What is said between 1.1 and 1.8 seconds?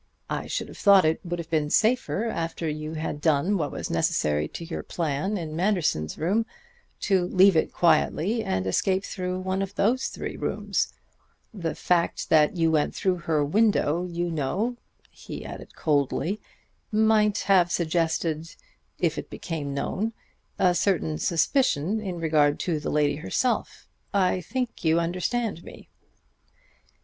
would have been